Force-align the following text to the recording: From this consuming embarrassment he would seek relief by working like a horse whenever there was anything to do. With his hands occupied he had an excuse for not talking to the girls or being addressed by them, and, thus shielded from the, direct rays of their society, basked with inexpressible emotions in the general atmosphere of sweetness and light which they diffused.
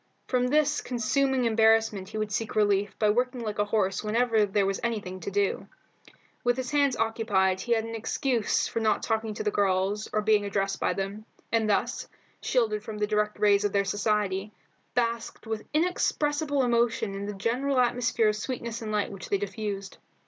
From 0.25 0.47
this 0.47 0.81
consuming 0.81 1.45
embarrassment 1.45 2.09
he 2.09 2.17
would 2.17 2.31
seek 2.31 2.55
relief 2.55 2.97
by 2.97 3.11
working 3.11 3.41
like 3.41 3.59
a 3.59 3.65
horse 3.65 4.03
whenever 4.03 4.47
there 4.47 4.65
was 4.65 4.79
anything 4.81 5.19
to 5.19 5.29
do. 5.29 5.67
With 6.43 6.57
his 6.57 6.71
hands 6.71 6.97
occupied 6.97 7.61
he 7.61 7.73
had 7.73 7.83
an 7.85 7.93
excuse 7.93 8.67
for 8.67 8.79
not 8.79 9.03
talking 9.03 9.35
to 9.35 9.43
the 9.43 9.51
girls 9.51 10.09
or 10.11 10.21
being 10.23 10.43
addressed 10.43 10.79
by 10.79 10.93
them, 10.93 11.25
and, 11.51 11.69
thus 11.69 12.07
shielded 12.41 12.81
from 12.83 12.97
the, 12.97 13.05
direct 13.05 13.37
rays 13.37 13.63
of 13.63 13.73
their 13.73 13.85
society, 13.85 14.51
basked 14.95 15.45
with 15.45 15.67
inexpressible 15.71 16.63
emotions 16.63 17.15
in 17.15 17.27
the 17.27 17.33
general 17.35 17.79
atmosphere 17.79 18.29
of 18.29 18.35
sweetness 18.35 18.81
and 18.81 18.91
light 18.91 19.11
which 19.11 19.29
they 19.29 19.37
diffused. 19.37 19.99